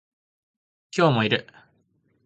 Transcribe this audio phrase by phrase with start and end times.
[0.97, 1.45] 今日もいる